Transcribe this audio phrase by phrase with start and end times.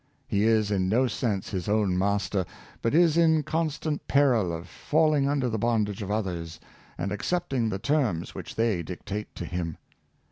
[0.27, 2.43] He is in no sense his ov/n master,
[2.81, 6.59] but is in constant peril of falling under the bondage of others,
[6.97, 9.77] and accepting the terms which they dictate to him.